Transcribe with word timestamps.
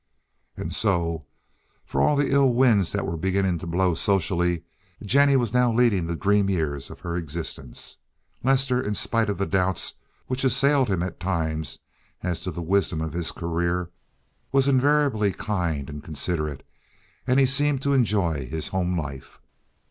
And 0.57 0.73
so, 0.73 1.27
for 1.85 2.01
all 2.01 2.15
the 2.15 2.31
ill 2.31 2.55
winds 2.55 2.91
that 2.91 3.05
were 3.05 3.15
beginning 3.15 3.59
to 3.59 3.67
blow 3.67 3.93
socially, 3.93 4.63
Jennie 5.05 5.35
was 5.35 5.53
now 5.53 5.71
leading 5.71 6.07
the 6.07 6.15
dream 6.15 6.49
years 6.49 6.89
of 6.89 7.01
her 7.01 7.15
existence. 7.15 7.97
Lester, 8.43 8.81
in 8.81 8.95
spite 8.95 9.29
of 9.29 9.37
the 9.37 9.45
doubts 9.45 9.93
which 10.25 10.43
assailed 10.43 10.89
him 10.89 11.03
at 11.03 11.19
times 11.19 11.81
as 12.23 12.39
to 12.39 12.49
the 12.49 12.63
wisdom 12.63 12.99
of 12.99 13.13
his 13.13 13.31
career, 13.31 13.91
was 14.51 14.67
invariably 14.67 15.33
kind 15.33 15.87
and 15.87 16.03
considerate, 16.03 16.65
and 17.27 17.39
he 17.39 17.45
seemed 17.45 17.83
to 17.83 17.93
enjoy 17.93 18.47
his 18.47 18.69
home 18.69 18.97
life. 18.97 19.39